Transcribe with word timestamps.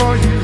for 0.00 0.14
you. 0.24 0.36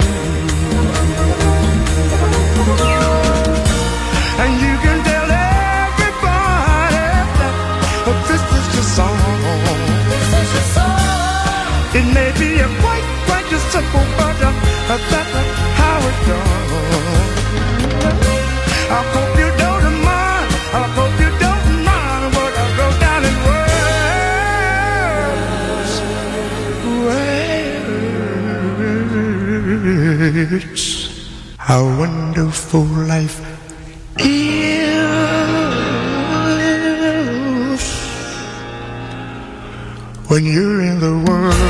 And 4.43 4.53
you 4.65 4.75
can 4.85 4.99
tell 5.11 5.29
everybody 5.57 7.07
that 8.07 8.19
this 8.29 8.45
is 8.59 8.67
your 8.77 8.87
song. 8.97 9.19
This 10.13 10.29
is 10.41 10.49
your 10.57 10.67
song. 10.77 11.99
It 11.99 12.07
may 12.19 12.31
be 12.41 12.51
a 12.67 12.69
quite, 12.83 13.07
quite 13.29 13.49
a 13.57 13.61
simple, 13.73 14.07
but 14.19 14.39
uh, 14.49 14.53
that's 14.89 15.11
how 15.81 15.99
it 16.11 16.19
goes. 16.29 16.57
hurts. 30.33 31.29
How 31.57 31.85
wonderful 31.99 32.85
life 32.85 33.41
is 34.19 34.57
when 40.29 40.45
you're 40.45 40.83
in 40.83 41.01
the 41.01 41.25
world. 41.27 41.66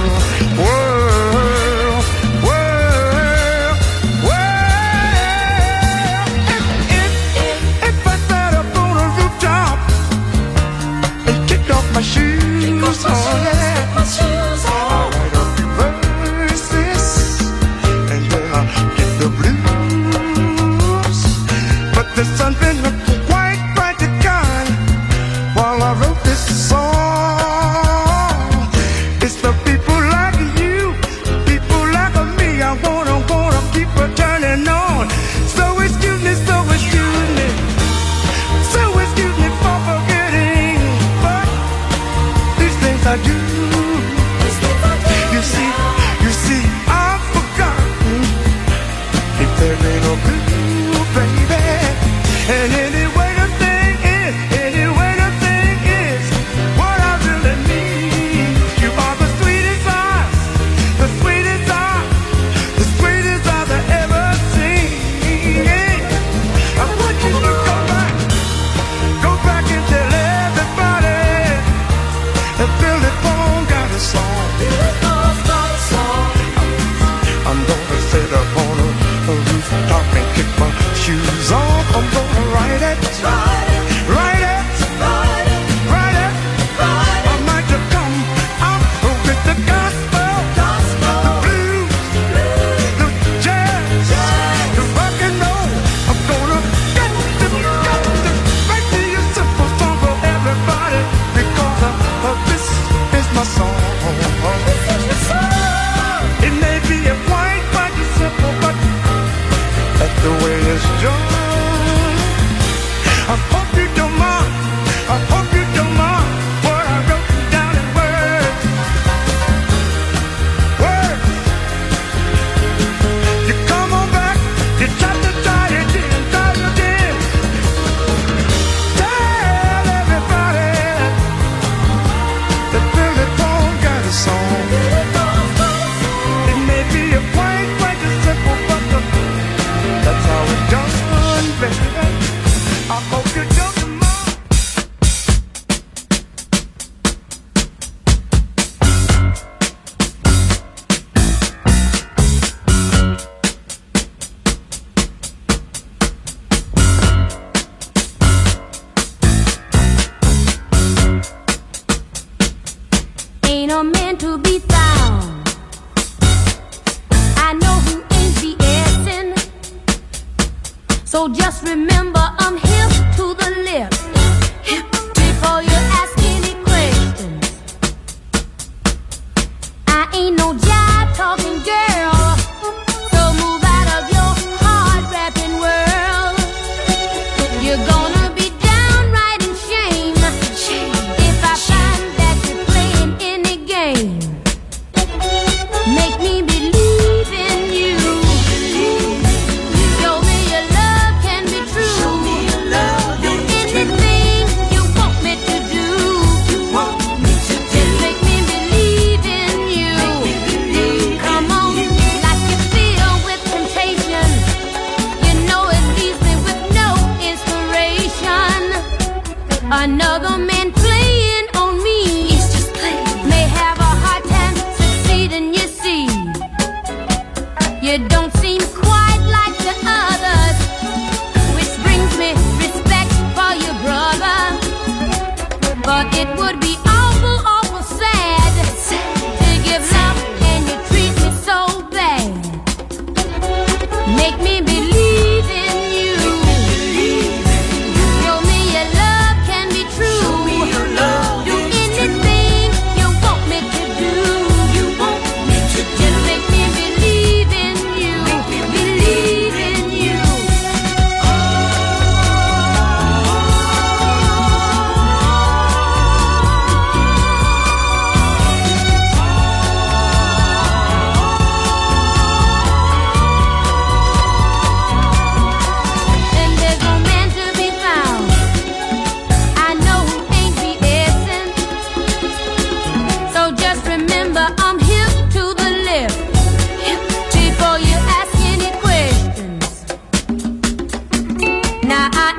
no 180.38 180.54
doubt. 180.54 180.77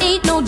ain't 0.08 0.24
no 0.24 0.47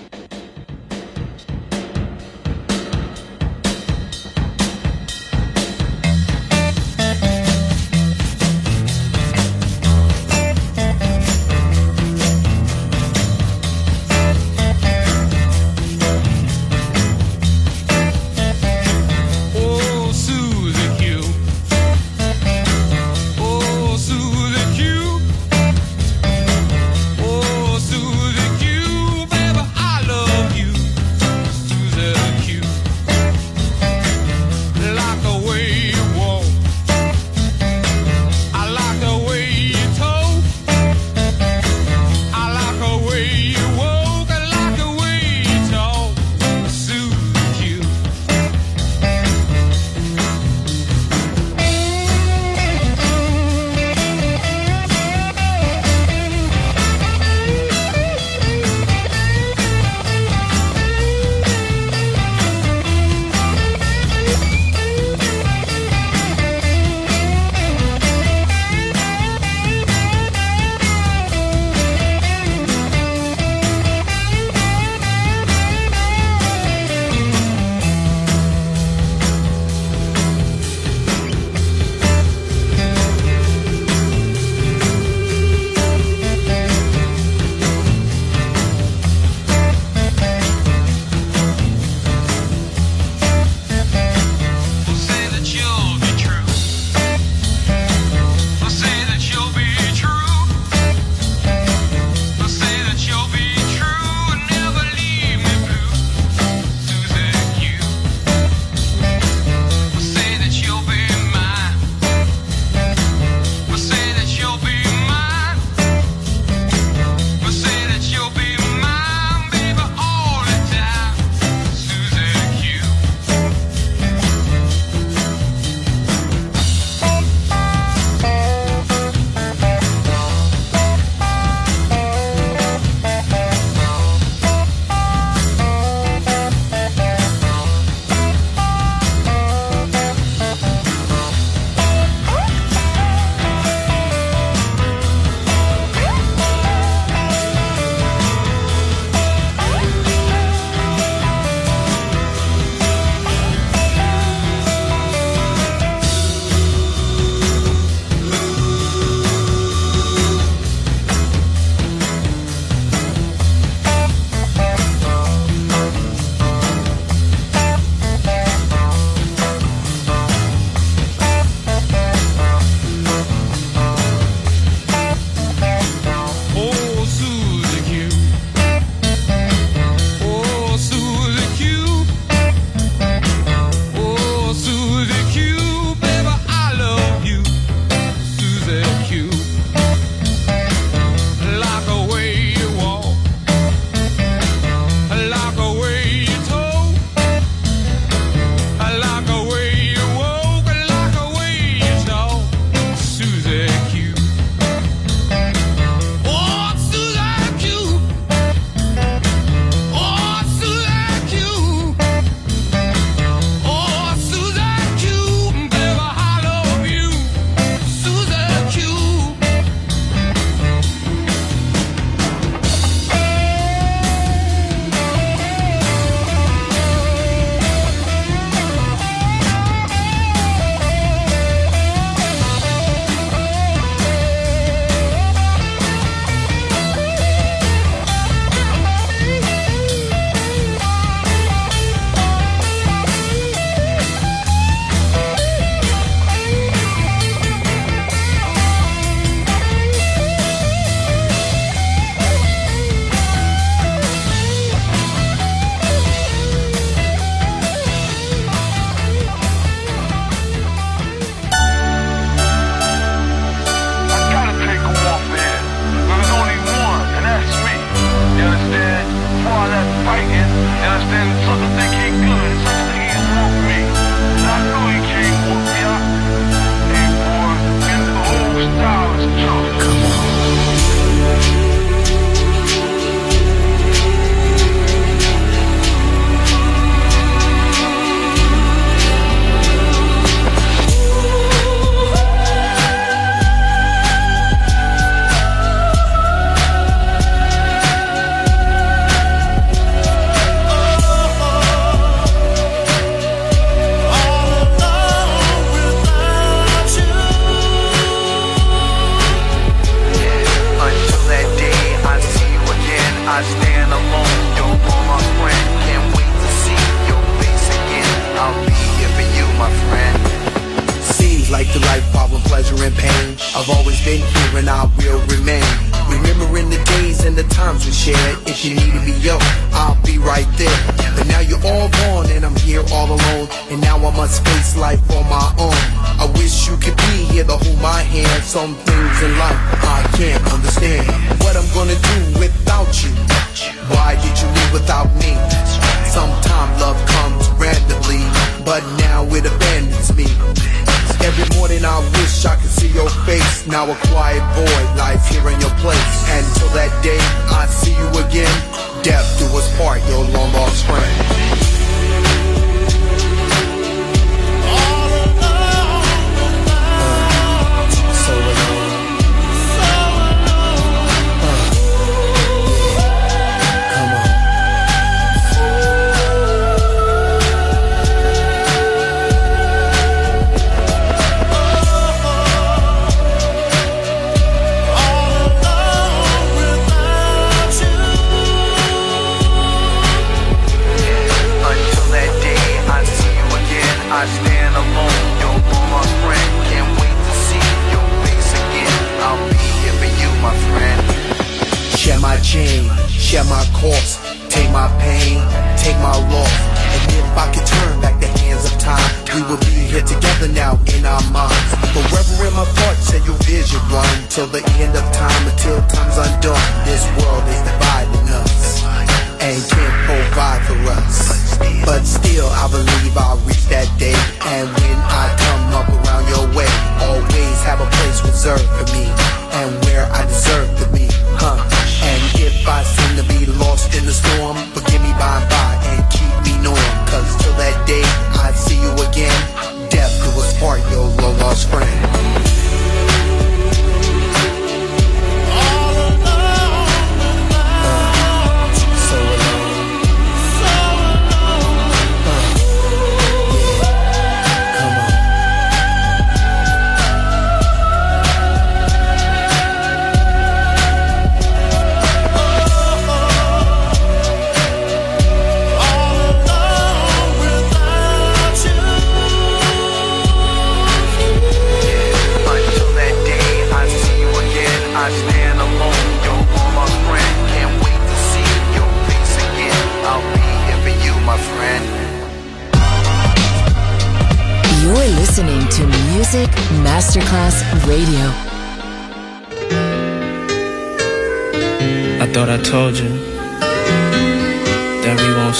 I 495.53 495.57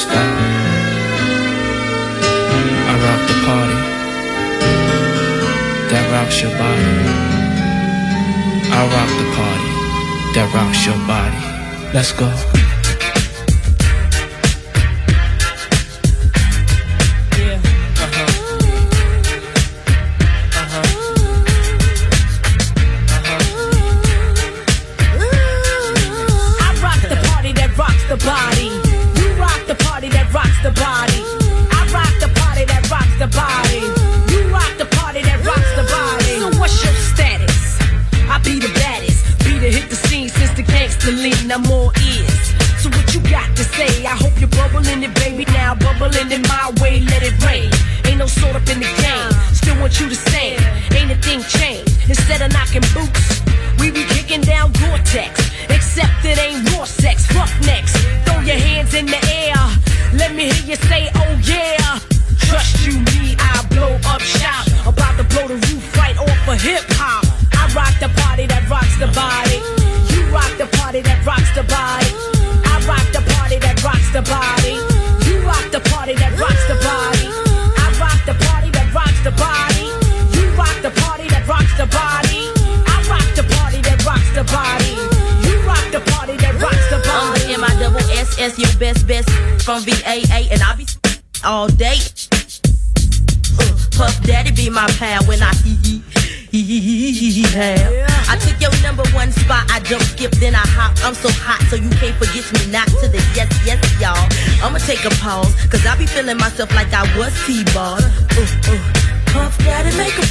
rock 3.03 3.21
the 3.27 3.35
party 3.45 3.79
that 5.91 6.05
rocks 6.13 6.41
your 6.41 6.51
body. 6.51 6.91
I 8.71 8.87
rock 8.87 9.11
the 9.19 9.27
party 9.35 9.71
that 10.33 10.47
rocks 10.55 10.85
your 10.85 10.99
body. 11.05 11.41
Let's 11.93 12.13
go. 12.13 12.70
feeling 106.13 106.37
myself 106.37 106.73
like 106.75 106.91
I 106.93 107.03
was 107.17 107.31
T-Ball. 107.45 107.99
Ooh, 107.99 108.03
uh, 108.03 108.71
ooh. 108.71 108.75
Uh. 108.75 109.01
Puff 109.31 109.57
daddy 109.59 109.95
make 109.97 110.13
him. 110.13 110.27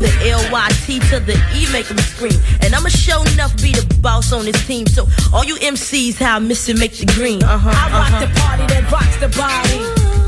The 0.00 0.10
L-Y-T 0.30 0.98
to 1.10 1.20
the 1.20 1.36
E 1.54 1.70
make 1.72 1.86
him 1.86 1.98
scream. 1.98 2.40
And 2.62 2.74
I'ma 2.74 2.88
show 2.88 3.22
enough 3.34 3.54
be 3.60 3.72
the 3.72 3.84
boss 4.00 4.32
on 4.32 4.46
this 4.46 4.66
team. 4.66 4.86
So 4.86 5.06
all 5.32 5.44
you 5.44 5.56
MCs, 5.56 6.16
how 6.16 6.36
I 6.36 6.38
miss 6.38 6.68
it, 6.68 6.78
make 6.78 6.96
the 6.96 7.06
green. 7.06 7.42
Uh-huh, 7.44 7.68
I 7.68 7.92
rock 7.92 8.08
uh-huh. 8.08 8.20
the 8.24 8.40
party 8.40 8.66
that 8.72 8.90
rocks 8.90 9.16
the 9.20 9.28
body. 9.36 9.78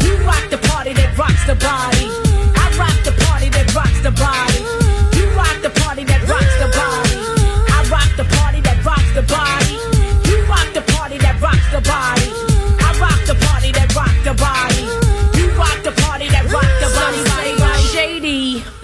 You 0.05 0.15
rock 0.29 0.45
the 0.51 0.59
party 0.69 0.93
that 0.93 1.17
rocks 1.17 1.45
the 1.47 1.57
body. 1.57 2.07
I 2.55 2.65
rock 2.77 2.99
the 3.03 3.13
party 3.25 3.49
that 3.49 3.75
rocks 3.75 4.01
the 4.03 4.13
body. 4.13 4.61
You 5.17 5.25
rock 5.33 5.57
the 5.63 5.71
party 5.81 6.05
that 6.05 6.21
rocks 6.29 6.55
the 6.61 6.69
body. 6.77 7.02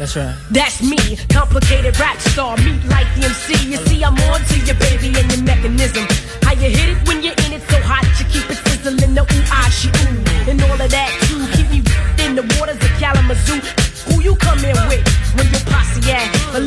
That's 0.09 0.16
right. 0.16 0.37
That's 0.51 0.81
me, 0.81 1.16
complicated 1.29 2.01
rap 2.01 2.16
star, 2.33 2.57
meet 2.64 2.83
like 2.88 3.05
the 3.14 3.29
MC. 3.29 3.53
You 3.68 3.77
see, 3.77 4.03
I'm 4.03 4.16
on 4.33 4.40
to 4.40 4.57
your 4.64 4.77
baby 4.81 5.12
and 5.21 5.29
your 5.29 5.42
mechanism. 5.44 6.09
How 6.40 6.55
you 6.55 6.73
hit 6.73 6.97
it 6.97 7.07
when 7.07 7.23
you're 7.23 7.37
in 7.44 7.53
it 7.53 7.61
so 7.68 7.77
hot, 7.85 8.09
you 8.16 8.25
keep 8.33 8.49
it 8.49 8.57
sizzling, 8.64 9.12
the 9.12 9.21
ooh, 9.21 9.53
ah, 9.53 9.68
she 9.68 9.92
ooh. 9.92 10.49
And 10.49 10.62
all 10.64 10.81
of 10.81 10.90
that 10.90 11.11
too, 11.29 11.44
keep 11.53 11.68
me 11.68 11.85
in 12.25 12.37
the 12.40 12.44
waters 12.57 12.81
of 12.81 12.92
Kalamazoo. 12.97 13.61
Who 14.09 14.23
you 14.23 14.35
come 14.37 14.64
in 14.64 14.73
with 14.88 15.05
when 15.37 15.44
your 15.53 15.61
posse 15.68 16.01
at? 16.09 16.25
The 16.57 16.61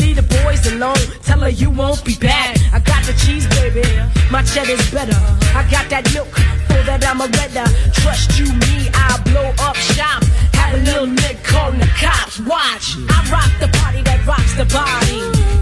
boys 0.52 0.72
alone, 0.74 1.04
tell 1.24 1.40
her 1.40 1.50
you 1.50 1.70
won't 1.70 2.04
be 2.04 2.16
back. 2.16 2.58
I 2.74 2.80
got 2.80 3.04
the 3.06 3.14
cheese, 3.24 3.48
baby, 3.56 3.84
my 4.32 4.44
cheddar's 4.44 4.84
better. 4.92 5.18
I 5.56 5.64
got 5.72 5.90
that 5.90 6.04
milk, 6.14 6.30
for 6.68 6.82
that 6.88 7.04
I'm 7.08 7.22
a 7.22 7.28
redder. 7.40 7.68
Trust 8.02 8.38
you, 8.40 8.48
me, 8.68 8.90
I'll 8.94 9.22
blow 9.24 9.48
up 9.64 9.76
shop. 9.76 10.24
Have 10.54 10.76
a 10.76 10.84
little 10.84 11.08
nick 11.08 11.44
calling 11.44 11.80
the 11.80 11.92
cops. 11.96 12.40
Watch, 12.40 12.96
I 13.10 13.20
rock 13.32 13.52
the 13.60 13.70
party 13.80 14.02
that 14.04 14.26
rocks 14.28 14.54
the 14.56 14.66
body. 14.66 15.20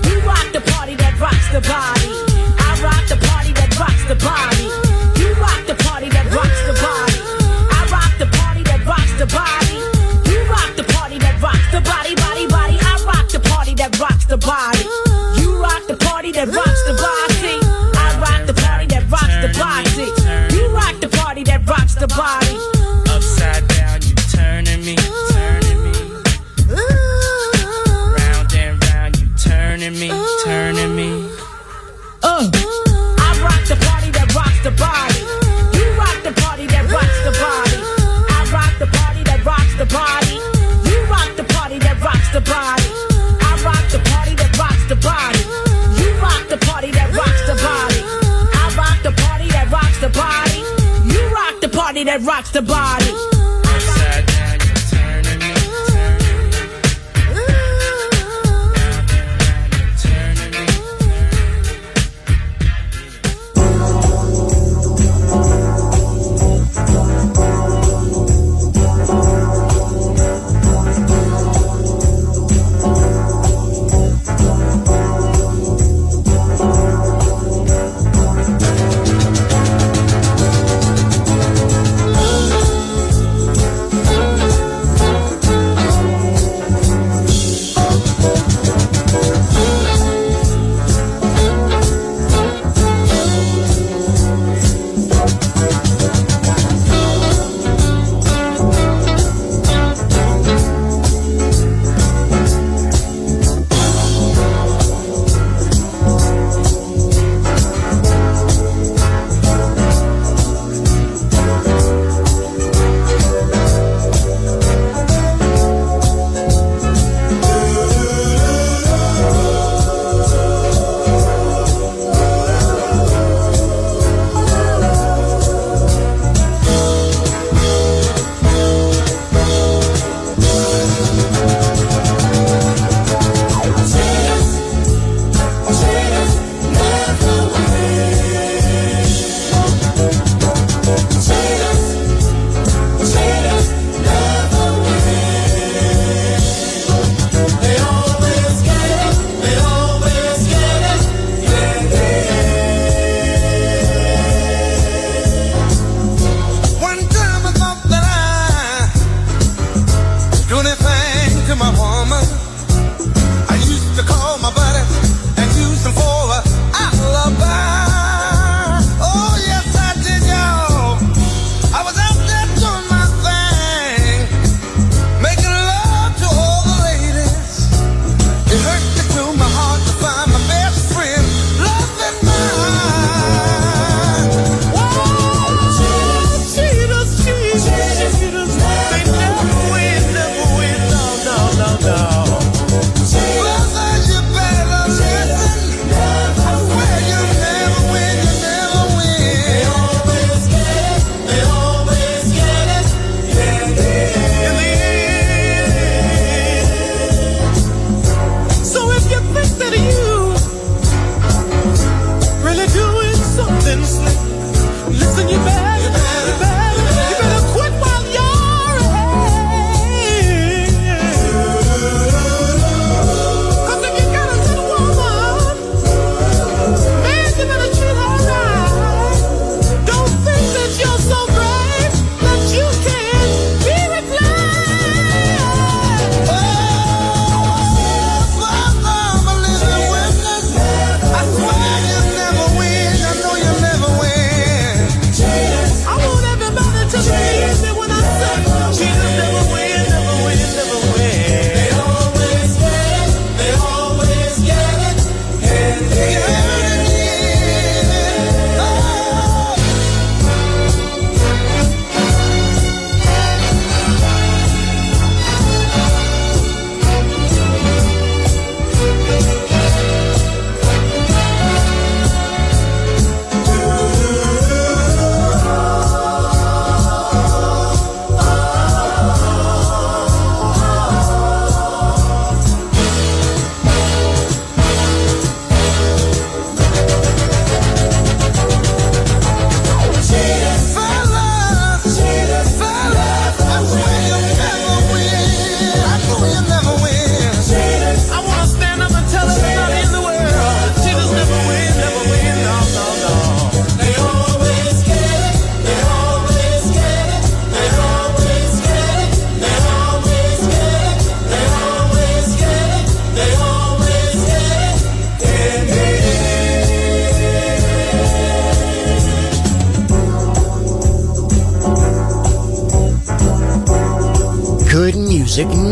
You 0.09 0.15
rock 0.25 0.47
the 0.53 0.61
party 0.73 0.95
that 0.95 1.13
rocks 1.19 1.47
the 1.53 1.61
body. 1.61 2.13
I 2.57 2.69
rock 2.81 3.03
the 3.07 3.19
party 3.29 3.53
that 3.53 3.69
rocks 3.77 4.03
the 4.09 4.17
body. 4.17 4.67
You 5.21 5.29
rock 5.37 5.61
the 5.69 5.77
party 5.85 6.09
that 6.09 6.25
rocks 6.33 6.61
the 6.65 6.75
body. 6.81 7.19
I 7.77 7.79
rock 7.93 8.13
the 8.17 8.29
party 8.37 8.63
that 8.63 8.85
rocks 8.85 9.13
the 9.17 9.27
body. 9.27 9.68
That 16.45 16.55
rocks 16.55 16.68
party 51.89 52.03
that 52.03 52.21
rocks 52.21 52.51
the 52.51 52.61
body. 52.61 53.38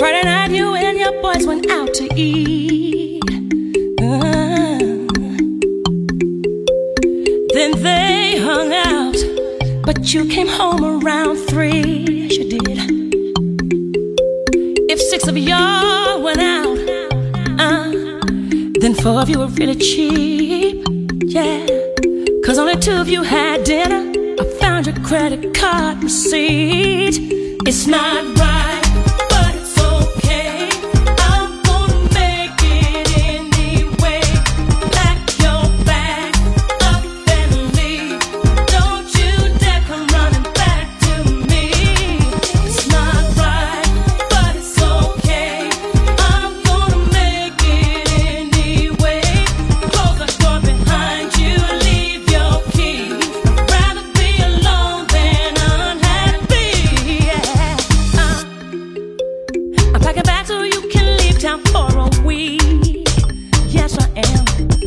Friday 0.00 0.22
night, 0.22 0.50
you 0.50 0.74
and 0.74 0.98
your 0.98 1.12
boys 1.20 1.46
went 1.46 1.70
out 1.70 1.92
to 1.92 2.08
eat. 2.16 3.22
Uh, 4.00 4.78
then 7.52 7.72
they 7.82 8.38
hung 8.38 8.72
out, 8.72 9.16
but 9.84 10.14
you 10.14 10.24
came 10.24 10.48
home 10.48 10.82
around 11.04 11.36
three. 11.50 12.06
Yes, 12.08 12.38
you 12.38 12.48
did. 12.48 12.78
If 14.90 14.98
six 14.98 15.28
of 15.28 15.36
y'all 15.36 16.22
went 16.22 16.40
out, 16.40 16.78
uh, 17.60 17.90
then 18.80 18.94
four 18.94 19.20
of 19.20 19.28
you 19.28 19.40
were 19.40 19.48
really 19.48 19.76
cheap. 19.76 20.82
Yeah, 21.24 21.66
cause 22.46 22.58
only 22.58 22.76
two 22.76 22.94
of 22.94 23.10
you 23.10 23.22
had 23.22 23.64
dinner. 23.64 24.00
I 24.40 24.44
found 24.60 24.86
your 24.86 24.96
credit 25.04 25.52
card 25.52 26.02
receipt. 26.02 27.18
It's 27.66 27.86
not 27.86 28.38
right. 28.38 28.79
love. 64.34 64.79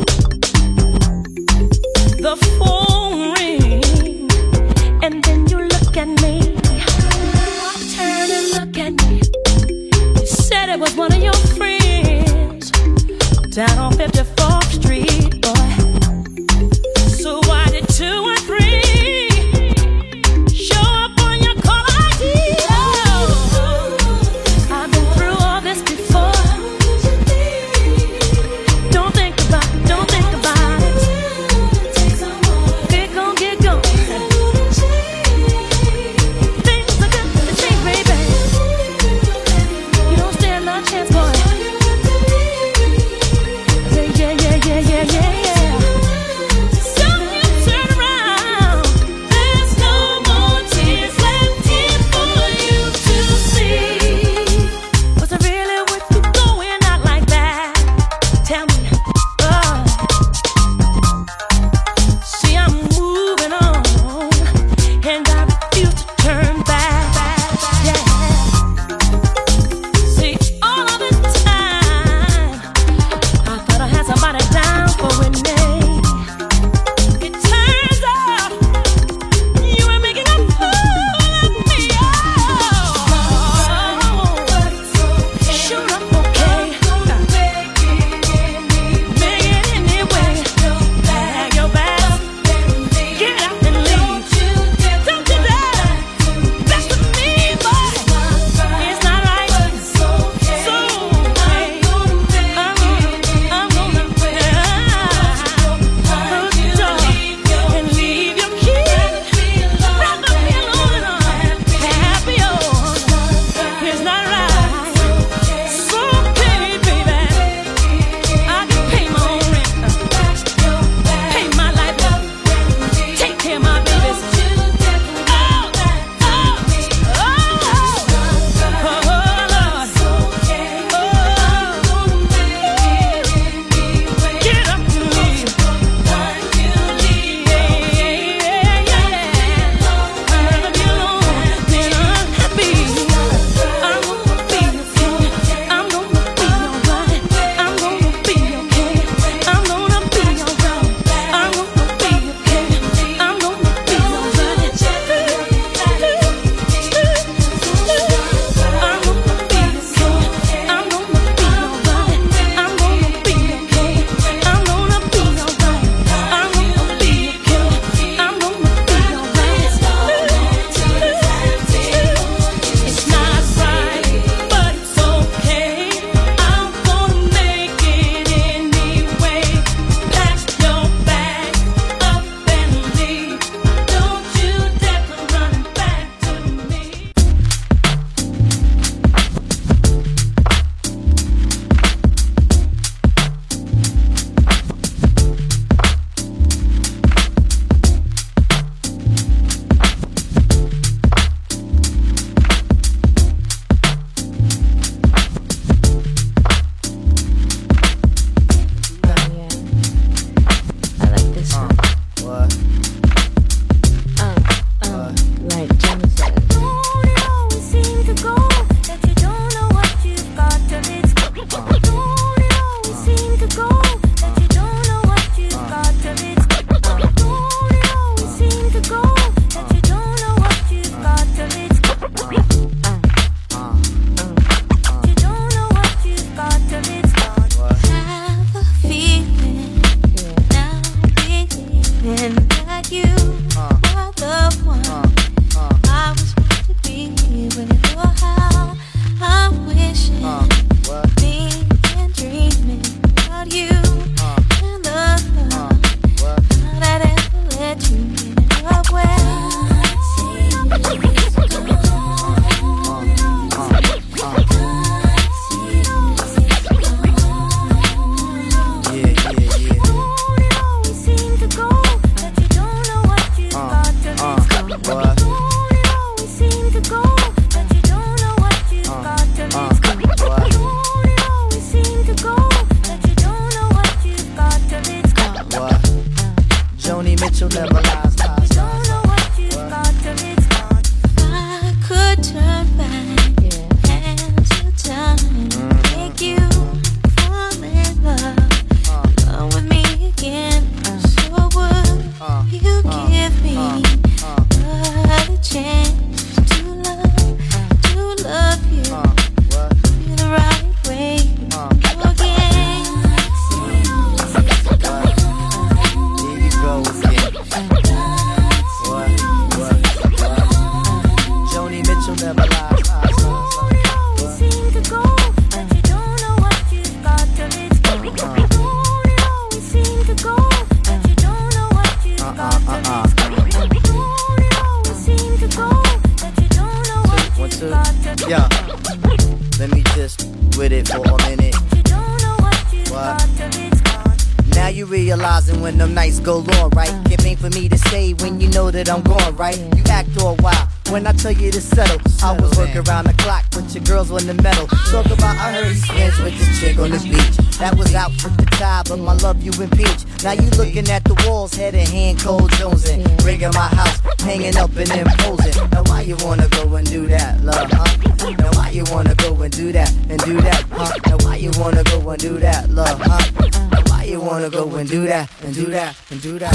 When 345.64 345.78
them 345.78 345.94
nights 345.94 346.20
go 346.20 346.44
long, 346.52 346.68
right? 346.76 346.92
Can't 347.08 347.24
mean 347.24 347.38
for 347.38 347.48
me 347.48 347.70
to 347.70 347.78
say 347.88 348.12
when 348.20 348.38
you 348.38 348.50
know 348.50 348.70
that 348.70 348.90
I'm 348.90 349.00
gone, 349.00 349.34
right? 349.34 349.56
You 349.56 349.82
act 349.88 350.10
all 350.20 350.36
wild 350.40 350.68
when 350.90 351.06
I 351.06 351.12
tell 351.12 351.32
you 351.32 351.50
to 351.50 351.60
settle. 351.60 351.98
I 352.22 352.38
was 352.38 352.54
working 352.58 352.84
around 352.86 353.06
the 353.06 353.14
clock, 353.14 353.46
with 353.56 353.74
your 353.74 353.82
girls 353.84 354.10
on 354.10 354.26
the 354.26 354.34
metal. 354.42 354.66
Talk 354.92 355.06
about 355.06 355.38
I 355.40 355.52
heard 355.52 355.72
he 355.72 355.80
spends 355.80 356.18
with 356.20 356.36
the 356.38 356.46
chick 356.60 356.78
on 356.78 356.90
the 356.90 357.00
beach. 357.00 357.56
That 357.56 357.78
was 357.78 357.94
out 357.94 358.10
with 358.10 358.36
the 358.36 358.44
tie, 358.60 358.82
but 358.86 358.98
my 358.98 359.14
love 359.24 359.42
you 359.42 359.52
impeach. 359.56 360.04
Now 360.22 360.32
you 360.32 360.50
looking 360.60 360.86
at 360.90 361.02
the 361.04 361.14
walls, 361.26 361.54
head 361.54 361.74
in 361.74 361.86
hand, 361.86 362.20
cold 362.20 362.50
jonesing. 362.60 363.00
Rigging 363.24 363.54
my 363.54 363.68
house, 363.72 364.00
hanging 364.20 364.56
up 364.58 364.76
and 364.76 364.90
imposing. 364.92 365.56
Now 365.70 365.82
why 365.84 366.02
you 366.02 366.16
wanna 366.20 366.46
go 366.48 366.74
and 366.76 366.86
do 366.86 367.06
that, 367.06 367.40
love, 367.40 367.70
huh? 367.72 368.36
Now 368.36 368.50
why 368.52 368.68
you 368.68 368.84
wanna 368.92 369.14
go 369.14 369.32
and 369.40 369.50
do 369.50 369.72
that 369.72 369.90
and 370.10 370.20
do 370.28 370.38
that, 370.42 370.62
huh? 370.72 370.92
Now 371.06 371.16
why 371.24 371.36
you 371.36 371.52
wanna 371.56 371.82
go 371.84 372.10
and 372.10 372.20
do 372.20 372.38
that, 372.38 372.68
love, 372.68 373.00
huh? 373.00 373.73
You 374.06 374.20
wanna 374.20 374.50
go 374.50 374.68
and 374.76 374.88
do 374.88 375.06
that 375.06 375.30
and 375.42 375.54
do 375.54 375.64
that 375.66 375.96
and 376.10 376.20
do 376.20 376.38
that? 376.38 376.52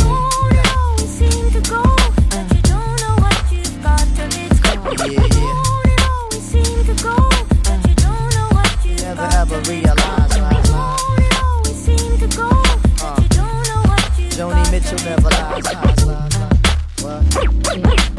seem 1.00 1.52
to 1.52 1.62
go, 1.70 1.82
but 2.30 2.56
you 2.56 2.62
don't 2.62 3.02
know 3.02 3.16
what 3.24 3.52
you've 3.52 3.82
got 3.82 4.06
till 4.16 4.30
it's 4.30 4.60
gone. 4.60 5.12
Yeah, 5.12 5.26
yeah. 5.34 6.30
seem 6.40 6.86
to 6.86 7.04
go, 7.04 7.16
but 7.64 7.90
you 7.90 7.96
don't 7.96 8.30
know 8.36 8.50
what 8.54 8.86
you've 8.86 9.02
Never 9.02 9.16
got 9.16 9.34
ever 9.36 9.60
realize, 9.72 10.40
right? 10.40 10.66
gone. 10.70 10.98
Uh-huh. 11.00 11.64
seem 11.74 12.20
to 12.20 12.28
go, 12.38 12.50
but 12.50 13.04
uh. 13.04 13.20
you 13.22 13.30
don't 13.30 13.68
know 13.68 13.82
you've 14.20 14.34
Joni 14.38 14.72
Mitchell 14.72 15.00
never 15.04 15.30
lies, 15.30 15.66
lies, 15.74 16.06
lies, 16.06 16.38
lies. 16.38 17.04
What? 17.04 18.19